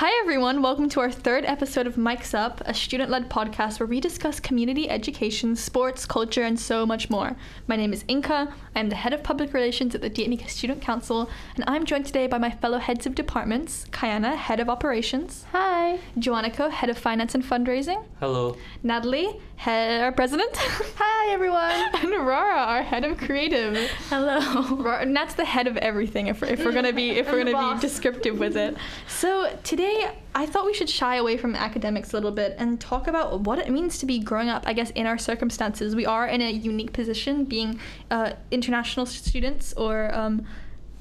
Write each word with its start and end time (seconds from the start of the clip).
Hi, 0.00 0.18
everyone. 0.22 0.62
Welcome 0.62 0.88
to 0.88 1.00
our 1.00 1.10
third 1.10 1.44
episode 1.44 1.86
of 1.86 1.96
Mics 1.96 2.32
Up, 2.32 2.62
a 2.64 2.72
student 2.72 3.10
led 3.10 3.28
podcast 3.28 3.78
where 3.78 3.86
we 3.86 4.00
discuss 4.00 4.40
community 4.40 4.88
education, 4.88 5.54
sports, 5.54 6.06
culture, 6.06 6.42
and 6.42 6.58
so 6.58 6.86
much 6.86 7.10
more. 7.10 7.36
My 7.66 7.76
name 7.76 7.92
is 7.92 8.04
Inka. 8.04 8.50
I'm 8.74 8.88
the 8.88 8.96
head 8.96 9.12
of 9.12 9.22
public 9.22 9.52
relations 9.52 9.94
at 9.94 10.00
the 10.00 10.08
Diatmika 10.08 10.48
Student 10.48 10.80
Council, 10.80 11.28
and 11.54 11.64
I'm 11.66 11.84
joined 11.84 12.06
today 12.06 12.26
by 12.28 12.38
my 12.38 12.50
fellow 12.50 12.78
heads 12.78 13.04
of 13.04 13.14
departments 13.14 13.84
Kayana, 13.90 14.36
head 14.36 14.58
of 14.58 14.70
operations, 14.70 15.44
Hi. 15.52 15.98
Joannico, 16.16 16.70
head 16.70 16.88
of 16.88 16.96
finance 16.96 17.34
and 17.34 17.44
fundraising, 17.44 18.02
Hello. 18.20 18.56
Natalie, 18.82 19.38
head 19.60 20.00
our 20.00 20.10
president, 20.10 20.56
Hi, 20.56 21.34
everyone. 21.34 21.70
and 21.94 22.26
Rara, 22.26 22.60
our 22.60 22.82
head 22.82 23.04
of 23.04 23.18
creative. 23.18 23.76
Hello. 24.08 24.86
And 24.92 25.14
that's 25.14 25.34
the 25.34 25.44
head 25.44 25.66
of 25.66 25.76
everything 25.76 26.28
if 26.28 26.40
we're, 26.40 26.48
if 26.48 26.64
we're 26.64 26.72
gonna 26.72 26.94
be 26.94 27.10
if 27.10 27.30
we're 27.30 27.44
gonna 27.44 27.74
be 27.74 27.80
descriptive 27.80 28.38
with 28.38 28.56
it 28.56 28.76
so 29.06 29.54
today 29.62 30.10
i 30.34 30.46
thought 30.46 30.64
we 30.64 30.72
should 30.72 30.88
shy 30.88 31.16
away 31.16 31.36
from 31.36 31.54
academics 31.54 32.12
a 32.12 32.16
little 32.16 32.30
bit 32.30 32.54
and 32.58 32.80
talk 32.80 33.06
about 33.06 33.40
what 33.40 33.58
it 33.58 33.70
means 33.70 33.98
to 33.98 34.06
be 34.06 34.18
growing 34.18 34.48
up 34.48 34.62
i 34.66 34.72
guess 34.72 34.90
in 34.90 35.06
our 35.06 35.18
circumstances 35.18 35.94
we 35.94 36.06
are 36.06 36.26
in 36.26 36.40
a 36.40 36.50
unique 36.50 36.92
position 36.92 37.44
being 37.44 37.78
uh, 38.10 38.32
international 38.50 39.06
students 39.06 39.72
or 39.74 40.14
um, 40.14 40.46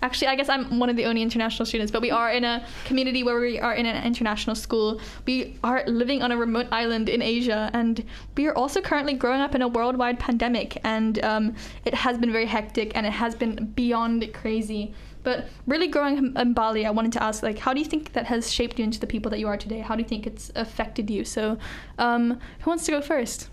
Actually, 0.01 0.27
I 0.27 0.35
guess 0.35 0.47
I'm 0.47 0.79
one 0.79 0.89
of 0.89 0.95
the 0.95 1.05
only 1.05 1.21
international 1.21 1.65
students, 1.65 1.91
but 1.91 2.01
we 2.01 2.09
are 2.11 2.31
in 2.31 2.45
a 2.45 2.65
community 2.85 3.21
where 3.23 3.39
we 3.39 3.59
are 3.59 3.73
in 3.73 3.85
an 3.85 4.01
international 4.05 4.55
school. 4.55 5.01
We 5.25 5.57
are 5.63 5.83
living 5.87 6.21
on 6.21 6.31
a 6.31 6.37
remote 6.37 6.67
island 6.71 7.09
in 7.09 7.21
Asia, 7.21 7.69
and 7.73 8.03
we 8.37 8.47
are 8.47 8.55
also 8.55 8.79
currently 8.81 9.13
growing 9.13 9.41
up 9.41 9.55
in 9.55 9.61
a 9.61 9.67
worldwide 9.67 10.17
pandemic, 10.17 10.79
and 10.85 11.23
um, 11.25 11.55
it 11.83 11.93
has 11.93 12.17
been 12.17 12.31
very 12.31 12.45
hectic 12.45 12.93
and 12.95 13.05
it 13.05 13.11
has 13.13 13.35
been 13.35 13.73
beyond 13.75 14.31
crazy. 14.33 14.93
But 15.23 15.47
really 15.67 15.89
growing 15.89 16.33
in- 16.33 16.53
Bali, 16.53 16.85
I 16.85 16.91
wanted 16.91 17.11
to 17.13 17.21
ask, 17.23 17.43
like, 17.43 17.57
how 17.59 17.73
do 17.73 17.79
you 17.79 17.85
think 17.85 18.13
that 18.13 18.25
has 18.27 18.49
shaped 18.49 18.79
you 18.79 18.85
into 18.85 19.01
the 19.01 19.07
people 19.07 19.29
that 19.31 19.39
you 19.39 19.49
are 19.49 19.57
today? 19.57 19.79
How 19.79 19.95
do 19.95 20.01
you 20.01 20.07
think 20.07 20.25
it's 20.25 20.49
affected 20.55 21.09
you? 21.09 21.25
So, 21.25 21.57
um, 21.97 22.39
who 22.61 22.69
wants 22.71 22.85
to 22.85 22.91
go 22.91 23.01
first? 23.01 23.49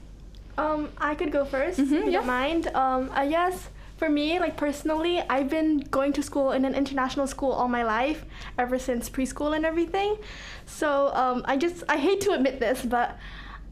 Um, 0.57 0.91
I 0.97 1.17
could 1.17 1.33
go 1.33 1.45
1st 1.45 1.79
Mhm, 1.81 1.83
if 1.83 1.91
you 1.91 2.05
yeah. 2.13 2.19
don't 2.19 2.27
mind. 2.29 2.69
Um, 2.69 3.11
I 3.13 3.27
guess 3.29 3.69
for 3.97 4.08
me, 4.08 4.39
like 4.39 4.56
personally, 4.56 5.22
I've 5.28 5.48
been 5.48 5.78
going 5.78 6.12
to 6.14 6.22
school 6.22 6.52
in 6.52 6.64
an 6.64 6.75
international 6.75 7.27
school 7.27 7.52
all 7.52 7.69
my 7.69 7.83
life, 7.83 8.25
ever 8.58 8.78
since 8.78 9.08
preschool 9.08 9.56
and 9.56 9.64
everything. 9.64 10.19
So 10.66 11.14
um, 11.14 11.42
I 11.47 11.56
just 11.56 11.83
I 11.89 11.97
hate 11.97 12.20
to 12.22 12.33
admit 12.33 12.61
this, 12.61 12.84
but 12.84 13.19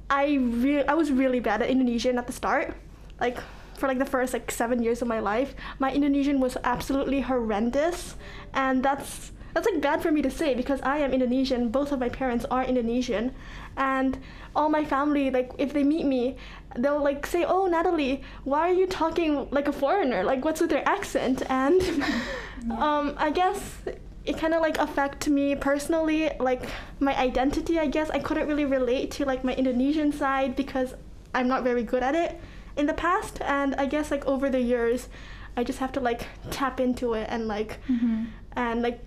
I 0.08 0.34
re- 0.34 0.84
I 0.84 0.94
was 0.94 1.12
really 1.12 1.40
bad 1.40 1.60
at 1.60 1.68
Indonesian 1.68 2.18
at 2.18 2.26
the 2.26 2.32
start, 2.32 2.74
like 3.20 3.38
for 3.76 3.86
like 3.86 3.98
the 3.98 4.06
first 4.06 4.32
like 4.32 4.50
seven 4.50 4.82
years 4.82 5.02
of 5.02 5.08
my 5.08 5.20
life. 5.20 5.54
My 5.78 5.92
Indonesian 5.92 6.40
was 6.40 6.56
absolutely 6.64 7.20
horrendous, 7.20 8.16
and 8.54 8.82
that's 8.82 9.32
that's 9.54 9.66
like 9.70 9.80
bad 9.80 10.02
for 10.02 10.10
me 10.10 10.20
to 10.22 10.30
say 10.30 10.54
because 10.54 10.80
I 10.82 10.98
am 10.98 11.12
Indonesian. 11.12 11.68
Both 11.68 11.92
of 11.92 12.00
my 12.00 12.08
parents 12.08 12.44
are 12.50 12.64
Indonesian, 12.64 13.32
and 13.76 14.18
all 14.54 14.68
my 14.68 14.84
family 14.84 15.30
like 15.30 15.52
if 15.58 15.72
they 15.72 15.84
meet 15.84 16.04
me, 16.04 16.36
they'll 16.76 17.02
like 17.02 17.24
say, 17.26 17.44
"Oh, 17.44 17.66
Natalie, 17.66 18.22
why 18.42 18.68
are 18.68 18.74
you 18.74 18.86
talking 18.86 19.48
like 19.50 19.68
a 19.68 19.72
foreigner? 19.72 20.24
Like 20.24 20.44
what's 20.44 20.60
with 20.60 20.72
your 20.72 20.86
accent?" 20.86 21.42
And 21.48 21.80
um, 22.70 23.14
I 23.16 23.30
guess 23.30 23.78
it 24.24 24.38
kind 24.38 24.54
of 24.54 24.60
like 24.60 24.78
affect 24.78 25.28
me 25.28 25.54
personally, 25.54 26.30
like 26.40 26.68
my 26.98 27.16
identity. 27.16 27.78
I 27.78 27.86
guess 27.86 28.10
I 28.10 28.18
couldn't 28.18 28.48
really 28.48 28.64
relate 28.64 29.10
to 29.12 29.24
like 29.24 29.44
my 29.44 29.54
Indonesian 29.54 30.12
side 30.12 30.56
because 30.56 30.94
I'm 31.34 31.46
not 31.46 31.62
very 31.62 31.84
good 31.84 32.02
at 32.02 32.14
it 32.14 32.40
in 32.76 32.86
the 32.86 32.94
past, 32.94 33.40
and 33.42 33.76
I 33.76 33.86
guess 33.86 34.10
like 34.10 34.26
over 34.26 34.50
the 34.50 34.60
years, 34.60 35.08
I 35.56 35.62
just 35.62 35.78
have 35.78 35.92
to 35.92 36.00
like 36.00 36.26
tap 36.50 36.80
into 36.80 37.14
it 37.14 37.26
and 37.30 37.46
like 37.46 37.78
and 38.56 38.82
like 38.82 38.98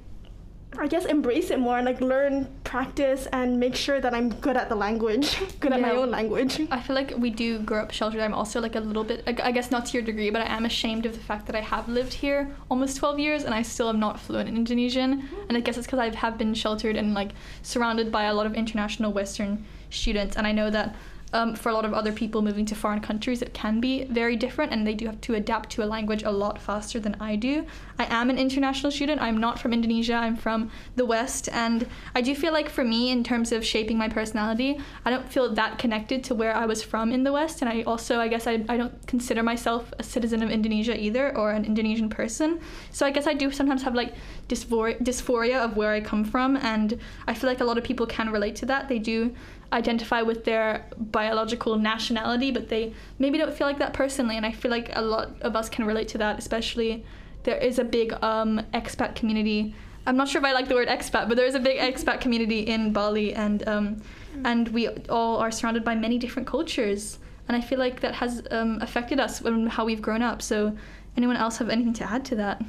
I 0.77 0.87
guess 0.87 1.05
embrace 1.05 1.49
it 1.49 1.59
more 1.59 1.77
and 1.77 1.85
like 1.85 2.01
learn, 2.01 2.47
practice, 2.63 3.27
and 3.33 3.59
make 3.59 3.75
sure 3.75 3.99
that 3.99 4.13
I'm 4.13 4.29
good 4.29 4.57
at 4.57 4.69
the 4.69 4.75
language, 4.75 5.37
good 5.59 5.73
at 5.73 5.81
my 5.81 5.91
own 5.91 6.11
language. 6.11 6.59
I 6.69 6.79
feel 6.81 6.95
like 6.95 7.13
we 7.17 7.29
do 7.29 7.59
grow 7.59 7.83
up 7.83 7.91
sheltered. 7.91 8.21
I'm 8.21 8.33
also 8.33 8.61
like 8.61 8.75
a 8.75 8.79
little 8.79 9.03
bit, 9.03 9.23
I 9.25 9.51
guess 9.51 9.71
not 9.71 9.87
to 9.87 9.93
your 9.93 10.03
degree, 10.03 10.29
but 10.29 10.41
I 10.41 10.45
am 10.45 10.65
ashamed 10.65 11.05
of 11.05 11.13
the 11.13 11.19
fact 11.19 11.47
that 11.47 11.55
I 11.55 11.61
have 11.61 11.87
lived 11.87 12.13
here 12.13 12.53
almost 12.69 12.97
12 12.97 13.17
years 13.19 13.43
and 13.43 13.55
I 13.55 13.61
still 13.61 13.89
am 13.89 13.99
not 13.99 14.19
fluent 14.19 14.49
in 14.49 14.55
Indonesian. 14.55 15.27
And 15.47 15.57
I 15.57 15.61
guess 15.61 15.77
it's 15.77 15.87
because 15.87 15.99
I 15.99 16.13
have 16.13 16.37
been 16.37 16.53
sheltered 16.53 16.95
and 16.95 17.13
like 17.13 17.31
surrounded 17.63 18.11
by 18.11 18.25
a 18.25 18.33
lot 18.33 18.45
of 18.45 18.53
international 18.53 19.11
Western 19.11 19.65
students. 19.89 20.35
And 20.35 20.45
I 20.45 20.51
know 20.51 20.69
that 20.69 20.95
um, 21.33 21.55
for 21.55 21.69
a 21.69 21.73
lot 21.73 21.85
of 21.85 21.93
other 21.93 22.11
people 22.11 22.41
moving 22.41 22.65
to 22.65 22.75
foreign 22.75 23.01
countries, 23.01 23.41
it 23.41 23.53
can 23.53 23.79
be 23.79 24.05
very 24.05 24.35
different 24.35 24.71
and 24.71 24.87
they 24.87 24.93
do 24.93 25.05
have 25.05 25.19
to 25.21 25.35
adapt 25.35 25.69
to 25.71 25.83
a 25.83 25.85
language 25.85 26.23
a 26.23 26.31
lot 26.31 26.61
faster 26.61 26.99
than 26.99 27.15
I 27.19 27.35
do. 27.35 27.65
I 27.99 28.05
am 28.05 28.29
an 28.29 28.37
international 28.37 28.91
student. 28.91 29.21
I'm 29.21 29.37
not 29.37 29.59
from 29.59 29.73
Indonesia. 29.73 30.13
I'm 30.13 30.35
from 30.35 30.71
the 30.95 31.05
West. 31.05 31.49
And 31.51 31.87
I 32.15 32.21
do 32.21 32.33
feel 32.33 32.53
like 32.53 32.69
for 32.69 32.83
me, 32.83 33.09
in 33.09 33.23
terms 33.23 33.51
of 33.51 33.65
shaping 33.65 33.97
my 33.97 34.07
personality, 34.07 34.79
I 35.03 35.09
don't 35.09 35.27
feel 35.29 35.53
that 35.53 35.77
connected 35.77 36.23
to 36.25 36.35
where 36.35 36.55
I 36.55 36.65
was 36.65 36.81
from 36.81 37.11
in 37.11 37.23
the 37.23 37.33
West. 37.33 37.61
And 37.61 37.69
I 37.69 37.81
also, 37.83 38.19
I 38.19 38.27
guess, 38.27 38.47
I, 38.47 38.63
I 38.69 38.77
don't 38.77 39.07
consider 39.07 39.43
myself 39.43 39.93
a 39.99 40.03
citizen 40.03 40.41
of 40.43 40.49
Indonesia 40.49 40.97
either 40.97 41.35
or 41.35 41.51
an 41.51 41.65
Indonesian 41.65 42.09
person. 42.09 42.59
So 42.91 43.05
I 43.05 43.11
guess 43.11 43.27
I 43.27 43.33
do 43.33 43.51
sometimes 43.51 43.83
have 43.83 43.95
like 43.95 44.13
dysphor- 44.47 44.99
dysphoria 45.01 45.57
of 45.57 45.75
where 45.75 45.91
I 45.91 46.01
come 46.01 46.23
from. 46.23 46.55
And 46.57 46.99
I 47.27 47.33
feel 47.33 47.49
like 47.49 47.61
a 47.61 47.65
lot 47.65 47.77
of 47.77 47.83
people 47.83 48.05
can 48.05 48.31
relate 48.31 48.55
to 48.57 48.65
that. 48.67 48.87
They 48.87 48.99
do 48.99 49.35
identify 49.73 50.21
with 50.21 50.45
their 50.45 50.85
biological 50.97 51.77
nationality, 51.77 52.51
but 52.51 52.69
they 52.69 52.93
maybe 53.19 53.37
don't 53.37 53.53
feel 53.53 53.67
like 53.67 53.79
that 53.79 53.93
personally. 53.93 54.37
And 54.37 54.45
I 54.45 54.51
feel 54.51 54.71
like 54.71 54.89
a 54.95 55.01
lot 55.01 55.41
of 55.41 55.55
us 55.55 55.69
can 55.69 55.85
relate 55.85 56.07
to 56.09 56.17
that, 56.19 56.39
especially 56.39 57.05
there 57.43 57.57
is 57.57 57.79
a 57.79 57.83
big 57.83 58.13
um, 58.23 58.61
expat 58.73 59.15
community. 59.15 59.73
I'm 60.05 60.17
not 60.17 60.27
sure 60.27 60.39
if 60.39 60.45
I 60.45 60.53
like 60.53 60.67
the 60.67 60.75
word 60.75 60.87
expat, 60.87 61.27
but 61.27 61.35
there 61.35 61.45
is 61.45 61.55
a 61.55 61.59
big 61.59 61.79
expat 61.79 62.21
community 62.21 62.61
in 62.61 62.93
Bali, 62.93 63.33
and 63.33 63.67
um, 63.67 64.01
and 64.45 64.69
we 64.69 64.87
all 65.09 65.37
are 65.37 65.51
surrounded 65.51 65.83
by 65.83 65.95
many 65.95 66.17
different 66.17 66.47
cultures. 66.47 67.19
And 67.47 67.55
I 67.55 67.61
feel 67.61 67.79
like 67.79 68.01
that 68.01 68.13
has 68.15 68.45
um, 68.51 68.81
affected 68.81 69.19
us 69.19 69.41
and 69.41 69.69
how 69.69 69.85
we've 69.85 70.01
grown 70.01 70.21
up. 70.21 70.41
So, 70.41 70.77
anyone 71.15 71.37
else 71.37 71.57
have 71.57 71.69
anything 71.69 71.93
to 71.93 72.03
add 72.03 72.25
to 72.25 72.35
that? 72.35 72.61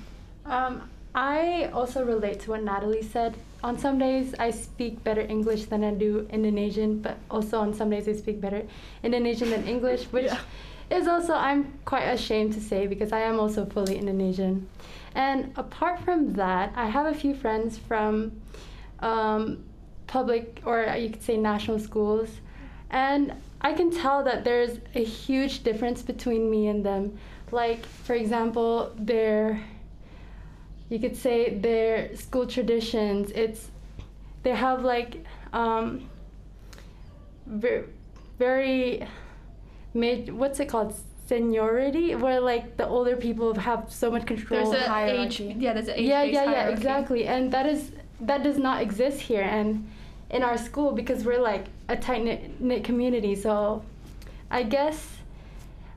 Um, 0.47 0.89
I 1.15 1.71
also 1.73 2.05
relate 2.05 2.41
to 2.41 2.51
what 2.51 2.63
Natalie 2.63 3.03
said. 3.03 3.37
On 3.65 3.77
some 3.79 3.99
days, 3.99 4.35
I 4.39 4.51
speak 4.51 5.03
better 5.03 5.23
English 5.23 5.65
than 5.67 5.83
I 5.83 5.93
do 5.93 6.27
Indonesian, 6.31 7.01
but 7.01 7.19
also 7.31 7.59
on 7.59 7.75
some 7.75 7.91
days, 7.91 8.07
I 8.09 8.13
speak 8.13 8.41
better 8.41 8.63
Indonesian 9.03 9.51
than 9.51 9.67
English, 9.67 10.05
which 10.13 10.27
Yeah. 10.27 10.39
is 10.91 11.09
also, 11.09 11.35
I'm 11.35 11.73
quite 11.85 12.05
ashamed 12.05 12.53
to 12.55 12.61
say 12.61 12.87
because 12.87 13.13
I 13.13 13.21
am 13.21 13.41
also 13.41 13.65
fully 13.67 13.99
Indonesian. 13.99 14.69
And 15.15 15.53
apart 15.57 16.01
from 16.01 16.35
that, 16.35 16.73
I 16.77 16.87
have 16.87 17.07
a 17.07 17.15
few 17.15 17.35
friends 17.35 17.79
from 17.79 18.41
um, 19.01 19.65
public 20.07 20.61
or 20.65 20.83
you 20.97 21.11
could 21.11 21.23
say 21.23 21.37
national 21.37 21.79
schools, 21.81 22.29
and 22.91 23.33
I 23.61 23.73
can 23.73 23.91
tell 23.91 24.23
that 24.25 24.45
there's 24.45 24.79
a 24.95 25.03
huge 25.03 25.65
difference 25.65 26.03
between 26.03 26.49
me 26.49 26.69
and 26.69 26.85
them. 26.85 27.19
Like, 27.51 27.85
for 27.85 28.15
example, 28.15 28.93
their 28.97 29.61
you 30.89 30.99
could 30.99 31.17
say 31.17 31.55
their 31.59 32.15
school 32.17 32.47
traditions 32.47 33.31
it's 33.33 33.71
they 34.43 34.55
have 34.55 34.85
like 34.85 35.25
um 35.53 36.09
very, 37.47 37.85
very 38.39 39.07
made 39.95 40.31
what's 40.33 40.61
it 40.61 40.69
called 40.69 40.95
seniority 41.27 42.15
where 42.15 42.41
like 42.41 42.77
the 42.77 42.87
older 42.87 43.17
people 43.17 43.55
have 43.55 43.87
so 43.93 44.11
much 44.11 44.27
control 44.27 44.71
There's 44.71 44.83
a 44.83 44.85
age, 44.85 44.89
hierarchy. 44.89 45.55
yeah, 45.59 45.73
there's 45.75 45.89
an 45.89 45.95
age. 45.97 46.09
yeah 46.09 46.23
yeah 46.23 46.45
yeah 46.51 46.69
exactly 46.69 47.27
and 47.27 47.53
that 47.53 47.67
is 47.67 47.93
that 48.21 48.43
does 48.43 48.59
not 48.59 48.83
exist 48.83 49.21
here 49.21 49.43
and 49.43 49.89
in 50.31 50.43
our 50.43 50.59
school 50.59 50.93
because 50.93 51.25
we're 51.25 51.41
like 51.41 51.67
a 51.89 51.97
tight 51.97 52.23
knit, 52.25 52.61
knit 52.61 52.85
community 52.85 53.35
so 53.35 53.83
i 54.51 54.63
guess 54.63 55.07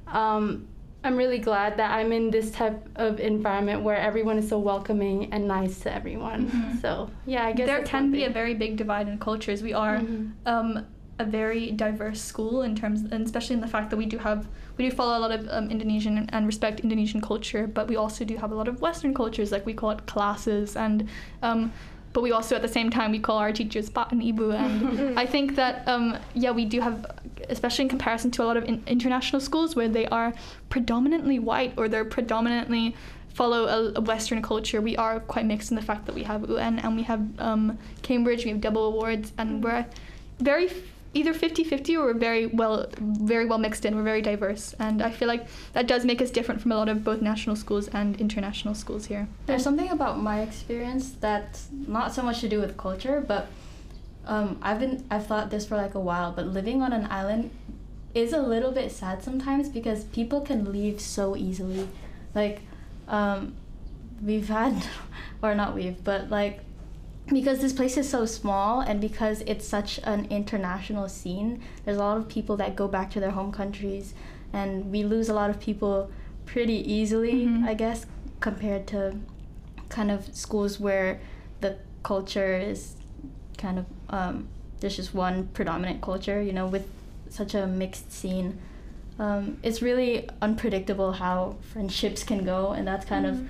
um, 0.07 0.67
i'm 1.03 1.15
really 1.17 1.39
glad 1.39 1.77
that 1.77 1.91
i'm 1.91 2.11
in 2.11 2.29
this 2.31 2.51
type 2.51 2.79
of 2.95 3.19
environment 3.19 3.81
where 3.81 3.97
everyone 3.97 4.37
is 4.37 4.47
so 4.47 4.57
welcoming 4.59 5.31
and 5.33 5.47
nice 5.47 5.79
to 5.79 5.93
everyone 5.93 6.47
Mhm. 6.49 6.81
so 6.81 7.09
yeah 7.25 7.45
i 7.45 7.51
guess 7.53 7.67
there 7.67 7.83
can 7.83 8.11
be 8.11 8.23
a 8.25 8.29
very 8.29 8.53
big 8.53 8.77
divide 8.77 9.07
in 9.07 9.17
cultures. 9.17 9.63
We 9.63 9.73
are 9.73 9.97
Mhm. 9.99 10.31
um, 10.45 10.85
a 11.19 11.25
very 11.25 11.69
diverse 11.71 12.19
school 12.19 12.63
in 12.63 12.73
terms, 12.75 13.01
and 13.13 13.23
especially 13.27 13.53
in 13.53 13.61
the 13.61 13.67
fact 13.75 13.89
that 13.91 13.97
we 13.97 14.07
do 14.07 14.17
have 14.17 14.47
we 14.77 14.89
do 14.89 14.91
follow 14.99 15.15
a 15.19 15.21
lot 15.25 15.31
of 15.37 15.41
um, 15.55 15.69
Indonesian 15.69 16.13
and, 16.35 16.47
respect 16.47 16.79
Indonesian 16.79 17.21
culture, 17.21 17.67
but 17.67 17.87
we 17.87 17.95
also 17.95 18.25
do 18.25 18.35
have 18.37 18.51
a 18.51 18.55
lot 18.55 18.67
of 18.67 18.81
Western 18.81 19.13
cultures, 19.13 19.51
like 19.51 19.63
we 19.71 19.73
call 19.81 19.91
it 19.91 20.01
classes, 20.07 20.75
and 20.75 21.07
um, 21.43 21.71
but 22.13 22.21
we 22.23 22.31
also 22.31 22.55
at 22.55 22.63
the 22.63 22.73
same 22.79 22.89
time 22.89 23.11
we 23.11 23.19
call 23.19 23.37
our 23.37 23.51
teachers 23.61 23.87
Pak 23.89 24.11
and 24.13 24.21
Ibu, 24.29 24.47
and 24.63 25.19
I 25.23 25.25
think 25.27 25.55
that 25.61 25.87
um, 25.87 26.17
yeah 26.33 26.51
we 26.59 26.65
do 26.65 26.79
have, 26.81 27.05
especially 27.51 27.83
in 27.83 27.89
comparison 27.89 28.31
to 28.31 28.43
a 28.43 28.45
lot 28.45 28.57
of 28.57 28.63
in- 28.63 28.83
international 28.87 29.39
schools 29.39 29.75
where 29.75 29.87
they 29.89 30.07
are 30.07 30.33
predominantly 30.69 31.39
white 31.39 31.73
or 31.77 31.87
they're 31.89 32.05
predominantly 32.05 32.95
follow 33.33 33.65
a, 33.65 33.93
a 33.95 34.01
Western 34.01 34.41
culture. 34.41 34.81
We 34.81 34.97
are 34.97 35.19
quite 35.19 35.45
mixed 35.45 35.71
in 35.71 35.75
the 35.75 35.81
fact 35.81 36.05
that 36.05 36.15
we 36.15 36.23
have 36.23 36.49
UN 36.49 36.79
and 36.79 36.95
we 36.95 37.03
have 37.03 37.21
um, 37.39 37.77
Cambridge, 38.01 38.43
we 38.45 38.51
have 38.51 38.61
double 38.61 38.85
awards, 38.85 39.31
and 39.37 39.63
we're 39.63 39.85
very 40.39 40.67
f- 40.67 40.73
either 41.13 41.33
50-50 41.33 41.97
or 41.97 42.05
we're 42.05 42.13
very 42.13 42.45
well 42.47 42.87
very 42.99 43.45
well 43.45 43.57
mixed 43.57 43.85
in. 43.85 43.95
We're 43.95 44.03
very 44.03 44.21
diverse, 44.21 44.73
and 44.79 45.01
I 45.01 45.11
feel 45.11 45.27
like 45.27 45.45
that 45.73 45.87
does 45.87 46.05
make 46.05 46.21
us 46.21 46.31
different 46.31 46.61
from 46.61 46.71
a 46.71 46.77
lot 46.77 46.89
of 46.89 47.03
both 47.03 47.21
national 47.21 47.55
schools 47.55 47.87
and 47.89 48.19
international 48.19 48.75
schools 48.75 49.05
here. 49.05 49.27
There's 49.45 49.63
something 49.63 49.89
about 49.89 50.19
my 50.19 50.41
experience 50.41 51.11
that's 51.19 51.67
not 51.71 52.13
so 52.13 52.21
much 52.23 52.41
to 52.41 52.49
do 52.49 52.59
with 52.59 52.77
culture, 52.77 53.23
but 53.25 53.47
um, 54.25 54.57
I've 54.61 54.79
been 54.79 55.05
I've 55.09 55.25
thought 55.27 55.49
this 55.49 55.65
for 55.65 55.77
like 55.77 55.95
a 55.95 55.99
while, 55.99 56.31
but 56.31 56.47
living 56.47 56.81
on 56.81 56.93
an 56.93 57.07
island 57.09 57.51
is 58.13 58.33
a 58.33 58.41
little 58.41 58.71
bit 58.71 58.91
sad 58.91 59.23
sometimes 59.23 59.69
because 59.69 60.03
people 60.05 60.41
can 60.41 60.71
leave 60.71 60.99
so 60.99 61.35
easily. 61.35 61.87
Like, 62.35 62.61
um, 63.07 63.55
we've 64.21 64.47
had, 64.49 64.83
or 65.41 65.55
not 65.55 65.73
we've, 65.75 66.03
but 66.03 66.29
like, 66.29 66.59
because 67.27 67.59
this 67.59 67.71
place 67.71 67.95
is 67.97 68.09
so 68.09 68.25
small 68.25 68.81
and 68.81 68.99
because 68.99 69.41
it's 69.47 69.65
such 69.67 69.99
an 70.03 70.25
international 70.29 71.07
scene, 71.07 71.61
there's 71.85 71.97
a 71.97 72.01
lot 72.01 72.17
of 72.17 72.27
people 72.27 72.57
that 72.57 72.75
go 72.75 72.87
back 72.87 73.09
to 73.11 73.19
their 73.19 73.31
home 73.31 73.51
countries, 73.51 74.13
and 74.51 74.91
we 74.91 75.03
lose 75.03 75.29
a 75.29 75.33
lot 75.33 75.49
of 75.49 75.59
people 75.59 76.11
pretty 76.45 76.73
easily, 76.91 77.45
Mhm. 77.45 77.63
I 77.65 77.73
guess, 77.73 78.05
compared 78.41 78.87
to 78.87 79.15
kind 79.87 80.11
of 80.11 80.35
schools 80.35 80.79
where 80.79 81.21
the 81.61 81.77
culture 82.03 82.57
is 82.57 82.95
kind 83.57 83.77
of 83.79 83.85
um, 84.11 84.47
there's 84.79 84.95
just 84.95 85.13
one 85.13 85.47
predominant 85.53 86.01
culture, 86.01 86.41
you 86.41 86.53
know, 86.53 86.67
with 86.67 86.87
such 87.29 87.53
a 87.55 87.65
mixed 87.67 88.11
scene. 88.11 88.59
Um, 89.19 89.57
it's 89.63 89.81
really 89.81 90.27
unpredictable 90.41 91.13
how 91.13 91.55
friendships 91.73 92.23
can 92.23 92.43
go, 92.43 92.71
and 92.71 92.87
that's 92.87 93.05
kind 93.05 93.25
Mhm. 93.25 93.29
of 93.29 93.47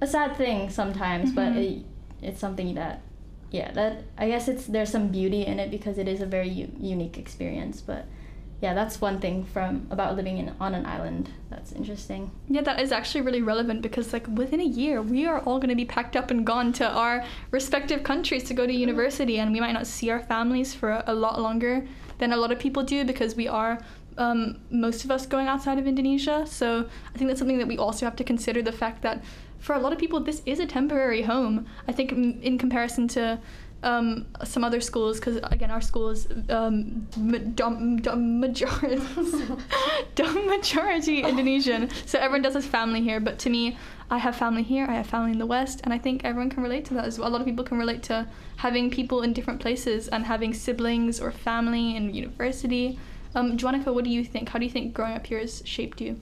a 0.00 0.06
sad 0.06 0.36
thing 0.36 0.70
sometimes. 0.70 1.32
But 1.32 1.52
Mhm. 1.52 1.56
it, 1.80 1.84
it's 2.22 2.40
something 2.40 2.74
that, 2.74 3.00
yeah, 3.50 3.70
that 3.72 4.02
I 4.16 4.28
guess 4.28 4.48
it's 4.48 4.66
there's 4.66 4.90
some 4.90 5.08
beauty 5.08 5.44
in 5.46 5.58
it 5.60 5.70
because 5.70 5.98
it 5.98 6.08
is 6.08 6.20
a 6.20 6.26
very 6.26 6.48
u- 6.48 6.72
unique 6.80 7.18
experience. 7.18 7.80
But 7.80 8.06
yeah, 8.60 8.74
that's 8.74 9.00
one 9.00 9.20
thing 9.20 9.44
from 9.44 9.86
about 9.90 10.16
living 10.16 10.38
in 10.38 10.52
on 10.60 10.74
an 10.74 10.84
island 10.84 11.30
that's 11.48 11.70
interesting. 11.70 12.32
Yeah, 12.48 12.62
that 12.62 12.80
is 12.80 12.90
actually 12.90 13.20
really 13.20 13.40
relevant 13.40 13.82
because 13.82 14.12
like 14.12 14.26
within 14.26 14.60
a 14.60 14.64
year 14.64 15.00
we 15.00 15.26
are 15.26 15.38
all 15.40 15.58
going 15.58 15.68
to 15.68 15.76
be 15.76 15.84
packed 15.84 16.16
up 16.16 16.32
and 16.32 16.44
gone 16.44 16.72
to 16.74 16.88
our 16.88 17.24
respective 17.52 18.02
countries 18.02 18.42
to 18.44 18.54
go 18.54 18.66
to 18.66 18.72
university 18.72 19.38
and 19.38 19.52
we 19.52 19.60
might 19.60 19.72
not 19.72 19.86
see 19.86 20.10
our 20.10 20.18
families 20.20 20.74
for 20.74 21.04
a, 21.06 21.14
lot 21.14 21.40
longer 21.40 21.86
than 22.18 22.32
a 22.32 22.36
lot 22.36 22.50
of 22.50 22.58
people 22.58 22.82
do 22.82 23.04
because 23.04 23.36
we 23.36 23.46
are 23.46 23.78
um, 24.18 24.58
most 24.70 25.04
of 25.04 25.12
us 25.12 25.24
going 25.24 25.46
outside 25.46 25.78
of 25.78 25.86
Indonesia. 25.86 26.44
So 26.44 26.88
I 27.14 27.18
think 27.18 27.28
that's 27.28 27.38
something 27.38 27.58
that 27.58 27.68
we 27.68 27.78
also 27.78 28.06
have 28.06 28.16
to 28.16 28.24
consider 28.24 28.60
the 28.60 28.72
fact 28.72 29.02
that 29.02 29.22
for 29.60 29.74
a 29.74 29.78
lot 29.78 29.92
of 29.92 29.98
people 29.98 30.18
this 30.18 30.42
is 30.46 30.58
a 30.58 30.66
temporary 30.66 31.22
home. 31.22 31.66
I 31.86 31.92
think 31.92 32.10
in 32.10 32.58
comparison 32.58 33.06
to 33.08 33.38
um, 33.82 34.26
some 34.44 34.64
other 34.64 34.80
schools, 34.80 35.20
because 35.20 35.36
again, 35.44 35.70
our 35.70 35.80
school 35.80 36.10
is 36.10 36.26
um, 36.48 37.06
dom- 37.54 37.98
dom- 37.98 38.40
majority, 38.40 39.00
dom- 40.14 40.46
majority 40.48 41.22
Indonesian. 41.22 41.88
So 42.06 42.18
everyone 42.18 42.42
does 42.42 42.54
have 42.54 42.64
family 42.64 43.00
here. 43.00 43.20
But 43.20 43.38
to 43.40 43.50
me, 43.50 43.76
I 44.10 44.18
have 44.18 44.36
family 44.36 44.62
here, 44.62 44.86
I 44.88 44.94
have 44.94 45.06
family 45.06 45.32
in 45.32 45.38
the 45.38 45.46
West, 45.46 45.80
and 45.84 45.92
I 45.92 45.98
think 45.98 46.24
everyone 46.24 46.50
can 46.50 46.62
relate 46.62 46.84
to 46.86 46.94
that 46.94 47.04
as 47.04 47.18
well. 47.18 47.28
A 47.28 47.30
lot 47.30 47.40
of 47.40 47.46
people 47.46 47.64
can 47.64 47.78
relate 47.78 48.02
to 48.04 48.26
having 48.56 48.90
people 48.90 49.22
in 49.22 49.32
different 49.32 49.60
places 49.60 50.08
and 50.08 50.24
having 50.24 50.54
siblings 50.54 51.20
or 51.20 51.30
family 51.30 51.94
in 51.94 52.14
university. 52.14 52.98
Um, 53.34 53.56
Joannika, 53.56 53.92
what 53.94 54.04
do 54.04 54.10
you 54.10 54.24
think? 54.24 54.48
How 54.48 54.58
do 54.58 54.64
you 54.64 54.70
think 54.70 54.94
growing 54.94 55.14
up 55.14 55.26
here 55.26 55.38
has 55.38 55.62
shaped 55.64 56.00
you? 56.00 56.18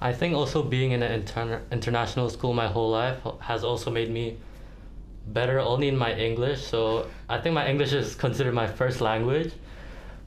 I 0.00 0.12
think 0.12 0.34
also 0.34 0.62
being 0.62 0.92
in 0.92 1.02
an 1.02 1.22
interna- 1.22 1.60
international 1.70 2.30
school 2.30 2.52
my 2.52 2.66
whole 2.66 2.90
life 2.90 3.18
has 3.40 3.62
also 3.64 3.90
made 3.90 4.10
me 4.10 4.38
better 5.28 5.58
only 5.60 5.88
in 5.88 5.96
my 5.96 6.14
English. 6.14 6.62
So 6.62 7.06
I 7.28 7.38
think 7.40 7.54
my 7.54 7.68
English 7.68 7.92
is 7.92 8.14
considered 8.14 8.54
my 8.54 8.66
first 8.66 9.00
language. 9.00 9.52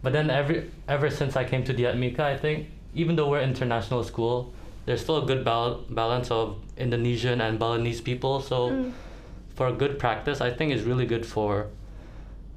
But 0.01 0.13
then 0.13 0.29
every 0.29 0.69
ever 0.87 1.09
since 1.09 1.35
I 1.35 1.43
came 1.45 1.63
to 1.65 1.73
Diatmika, 1.73 2.19
I 2.19 2.37
think 2.37 2.67
even 2.93 3.15
though 3.15 3.29
we're 3.29 3.41
international 3.41 4.03
school, 4.03 4.53
there's 4.85 5.01
still 5.01 5.23
a 5.23 5.25
good 5.25 5.43
bal- 5.45 5.81
balance 5.89 6.29
of 6.29 6.57
Indonesian 6.77 7.41
and 7.41 7.57
Balinese 7.57 8.01
people. 8.01 8.41
So 8.41 8.69
Mm. 8.69 8.91
for 9.55 9.67
a 9.67 9.71
good 9.73 9.97
practice, 9.99 10.41
I 10.41 10.51
think 10.51 10.73
is 10.73 10.83
really 10.83 11.05
good 11.05 11.25
for 11.25 11.67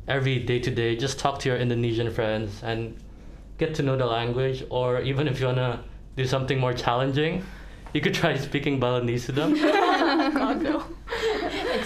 every 0.09 0.39
day 0.39 0.59
to 0.59 0.71
day. 0.71 0.97
Just 0.97 1.19
talk 1.19 1.39
to 1.41 1.49
your 1.49 1.59
Indonesian 1.59 2.11
friends 2.11 2.63
and 2.63 2.97
get 3.59 3.75
to 3.77 3.83
know 3.83 3.97
the 3.97 4.07
language. 4.07 4.65
Or 4.71 5.01
even 5.01 5.29
if 5.29 5.41
you 5.41 5.47
wanna 5.47 5.81
do 6.17 6.25
something 6.25 6.59
more 6.59 6.73
challenging, 6.75 7.45
you 7.95 8.01
could 8.01 8.15
try 8.15 8.37
speaking 8.49 8.79
Balinese 8.81 9.27
to 9.27 9.33
them. 9.33 9.55
God, 10.35 10.63
no. 10.63 10.83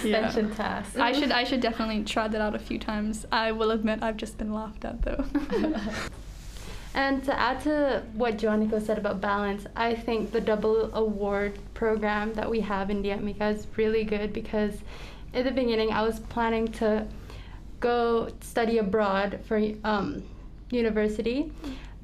Extension 0.05 0.55
task. 0.55 0.97
I 0.97 1.11
should 1.11 1.31
I 1.31 1.43
should 1.43 1.61
definitely 1.61 2.03
try 2.03 2.27
that 2.27 2.41
out 2.41 2.55
a 2.55 2.59
few 2.59 2.79
times. 2.79 3.25
I 3.31 3.51
will 3.51 3.71
admit 3.71 4.01
I've 4.01 4.17
just 4.17 4.37
been 4.37 4.53
laughed 4.53 4.85
at 4.85 5.01
though. 5.01 5.23
And 6.93 7.23
to 7.23 7.39
add 7.39 7.61
to 7.61 8.03
what 8.13 8.37
Joannico 8.37 8.85
said 8.85 8.97
about 8.97 9.21
balance, 9.21 9.65
I 9.75 9.95
think 9.95 10.31
the 10.31 10.41
double 10.41 10.93
award 10.93 11.57
program 11.73 12.33
that 12.33 12.49
we 12.49 12.59
have 12.61 12.89
in 12.89 13.01
Diatmika 13.01 13.55
is 13.55 13.65
really 13.77 14.03
good 14.03 14.33
because 14.33 14.77
in 15.33 15.45
the 15.45 15.51
beginning 15.51 15.91
I 15.91 16.01
was 16.01 16.19
planning 16.19 16.67
to 16.73 17.07
go 17.79 18.29
study 18.41 18.77
abroad 18.77 19.39
for 19.45 19.61
um, 19.85 20.23
university, 20.69 21.51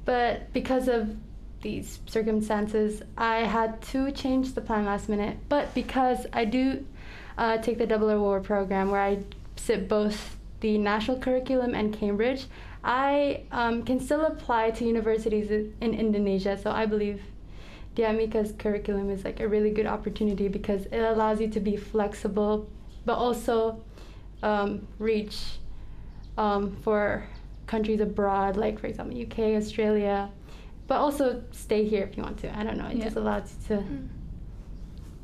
but 0.06 0.50
because 0.54 0.88
of 0.88 1.14
these 1.60 1.98
circumstances, 2.06 3.02
I 3.16 3.38
had 3.38 3.82
to 3.82 4.10
change 4.12 4.54
the 4.54 4.60
plan 4.60 4.86
last 4.86 5.08
minute. 5.08 5.36
But 5.48 5.74
because 5.74 6.26
I 6.32 6.44
do 6.46 6.86
uh, 7.38 7.56
take 7.58 7.78
the 7.78 7.86
double 7.86 8.10
award 8.10 8.44
program 8.44 8.90
where 8.90 9.00
I 9.00 9.20
sit 9.56 9.88
both 9.88 10.36
the 10.60 10.76
national 10.76 11.18
curriculum 11.20 11.74
and 11.74 11.92
Cambridge, 11.94 12.46
I 12.82 13.42
um, 13.52 13.84
can 13.84 14.00
still 14.00 14.24
apply 14.26 14.72
to 14.72 14.84
universities 14.84 15.50
in 15.80 15.94
Indonesia. 15.94 16.58
So 16.60 16.70
I 16.70 16.84
believe 16.84 17.22
Diatmika's 17.94 18.52
curriculum 18.58 19.10
is 19.10 19.24
like 19.24 19.40
a 19.40 19.48
really 19.48 19.70
good 19.70 19.86
opportunity 19.86 20.48
because 20.48 20.86
it 20.86 20.98
allows 20.98 21.40
you 21.40 21.48
to 21.48 21.60
be 21.60 21.76
flexible, 21.76 22.68
but 23.04 23.14
also 23.14 23.82
um, 24.42 24.86
reach 24.98 25.38
um, 26.36 26.76
for 26.82 27.24
countries 27.66 28.00
abroad, 28.00 28.56
like 28.56 28.78
for 28.80 28.86
example 28.88 29.20
UK, 29.20 29.56
Australia, 29.56 30.30
but 30.88 30.96
also 30.96 31.42
stay 31.52 31.84
here 31.84 32.02
if 32.04 32.16
you 32.16 32.22
want 32.22 32.38
to. 32.38 32.58
I 32.58 32.64
don't 32.64 32.78
know. 32.78 32.86
It 32.86 32.96
Yeah. 32.96 33.04
just 33.04 33.16
allows 33.16 33.54
you 33.70 33.76
to. 33.76 33.84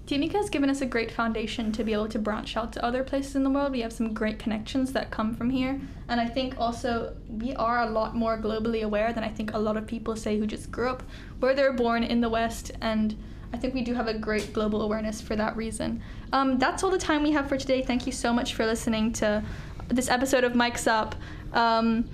Diatmika 0.06 0.34
has 0.34 0.50
given 0.50 0.68
us 0.68 0.82
a 0.82 0.86
great 0.86 1.10
foundation 1.10 1.72
to 1.72 1.82
be 1.82 1.94
able 1.94 2.08
to 2.08 2.18
branch 2.18 2.58
out 2.58 2.74
to 2.74 2.84
other 2.84 3.02
places 3.02 3.36
in 3.36 3.42
the 3.42 3.48
world. 3.48 3.72
We 3.72 3.80
have 3.80 3.92
some 3.92 4.12
great 4.12 4.38
connections 4.38 4.92
that 4.92 5.10
come 5.10 5.34
from 5.34 5.48
here. 5.48 5.80
And 6.08 6.20
I 6.20 6.26
think 6.26 6.56
also 6.58 7.16
we 7.26 7.54
are 7.54 7.80
a 7.82 7.90
lot 7.90 8.14
more 8.14 8.36
globally 8.38 8.82
aware 8.82 9.14
than 9.14 9.24
I 9.24 9.30
think 9.30 9.54
a 9.54 9.58
lot 9.58 9.78
of 9.78 9.86
people 9.86 10.14
say 10.14 10.38
who 10.38 10.46
just 10.46 10.70
grew 10.70 10.90
up 10.90 11.02
where 11.40 11.54
they're 11.54 11.72
born 11.72 12.04
in 12.04 12.20
the 12.20 12.28
West. 12.28 12.70
And 12.82 13.16
I 13.54 13.56
think 13.56 13.72
we 13.72 13.80
do 13.80 13.94
have 13.94 14.06
a 14.06 14.14
great 14.18 14.52
global 14.52 14.82
awareness 14.82 15.22
for 15.22 15.36
that 15.36 15.56
reason. 15.56 16.02
Um, 16.34 16.58
that's 16.58 16.82
all 16.82 16.90
the 16.90 16.98
time 16.98 17.22
we 17.22 17.32
have 17.32 17.48
for 17.48 17.56
today. 17.56 17.80
Thank 17.80 18.04
you 18.04 18.12
so 18.12 18.30
much 18.30 18.52
for 18.52 18.66
listening 18.66 19.10
to 19.14 19.42
this 19.88 20.10
episode 20.10 20.44
of 20.44 20.52
Mics 20.52 20.86
Up. 20.86 21.14
Um, 21.54 22.04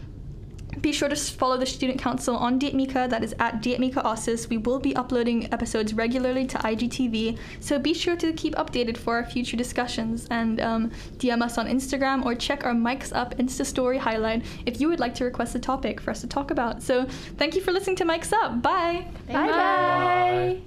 be 0.80 0.92
sure 0.92 1.08
to 1.08 1.16
follow 1.16 1.56
the 1.56 1.66
Student 1.66 2.00
Council 2.00 2.36
on 2.36 2.58
Diatmika, 2.58 3.08
that 3.10 3.24
is 3.24 3.34
at 3.38 3.62
Diatmika 3.62 4.04
Osis. 4.04 4.48
We 4.48 4.58
will 4.58 4.78
be 4.78 4.94
uploading 4.94 5.52
episodes 5.52 5.94
regularly 5.94 6.46
to 6.46 6.58
IGTV, 6.58 7.38
so 7.60 7.78
be 7.78 7.94
sure 7.94 8.16
to 8.16 8.32
keep 8.32 8.54
updated 8.54 8.96
for 8.96 9.16
our 9.16 9.24
future 9.24 9.56
discussions 9.56 10.26
and 10.30 10.60
um, 10.60 10.90
DM 11.18 11.42
us 11.42 11.58
on 11.58 11.66
Instagram 11.66 12.24
or 12.24 12.34
check 12.34 12.64
our 12.64 12.72
Mics 12.72 13.14
Up 13.14 13.36
Insta 13.38 13.66
story 13.66 13.98
highlight 13.98 14.44
if 14.66 14.80
you 14.80 14.88
would 14.88 15.00
like 15.00 15.14
to 15.16 15.24
request 15.24 15.54
a 15.54 15.58
topic 15.58 16.00
for 16.00 16.10
us 16.10 16.20
to 16.20 16.26
talk 16.26 16.50
about. 16.50 16.82
So 16.82 17.06
thank 17.36 17.54
you 17.54 17.60
for 17.60 17.72
listening 17.72 17.96
to 17.96 18.04
Mics 18.04 18.32
Up. 18.32 18.62
Bye! 18.62 19.06
Bye 19.26 19.46
bye. 19.46 20.60